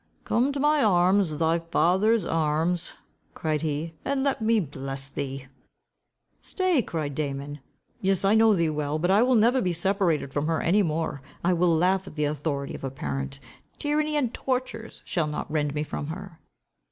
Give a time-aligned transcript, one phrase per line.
[0.23, 2.93] "Come to my arms, thy father's arms,"
[3.35, 5.45] cried he, "and let me bless thee."
[6.41, 7.59] "Stay, stay," cried Damon.
[8.01, 8.97] "Yes I know thee well.
[8.97, 11.21] But I will never be separated from her any more.
[11.43, 13.39] I will laugh at the authority of a parent.
[13.77, 16.39] Tyranny and tortures shall not rend me from her."